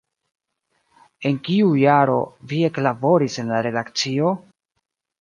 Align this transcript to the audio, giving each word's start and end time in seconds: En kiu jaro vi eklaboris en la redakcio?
En 1.31 1.37
kiu 1.49 1.69
jaro 1.83 2.17
vi 2.55 2.65
eklaboris 2.71 3.41
en 3.45 3.55
la 3.55 3.63
redakcio? 3.71 4.37